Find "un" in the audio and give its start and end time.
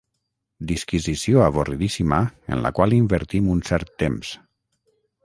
3.57-3.63